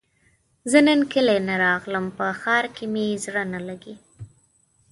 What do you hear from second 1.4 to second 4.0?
نه راغلم په ښار کې مې زړه نه لګي